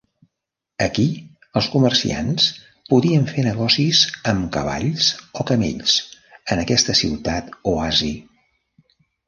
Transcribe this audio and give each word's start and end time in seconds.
Aquí, 0.85 1.03
els 1.59 1.67
comerciants 1.73 2.47
podien 2.93 3.29
fer 3.33 3.45
negocis 3.49 4.01
amb 4.33 4.49
cavalls 4.57 5.13
o 5.43 5.47
camells 5.53 6.01
en 6.55 6.65
aquesta 6.67 6.99
ciutat 7.05 7.57
oasi. 7.77 8.15